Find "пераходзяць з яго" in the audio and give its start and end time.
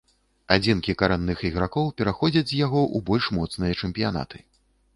2.03-2.81